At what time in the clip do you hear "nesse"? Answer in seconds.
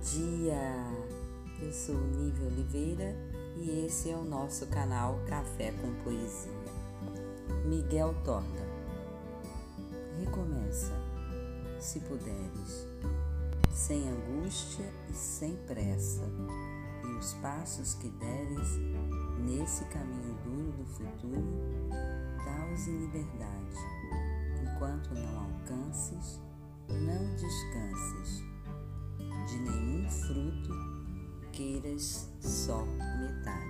19.40-19.84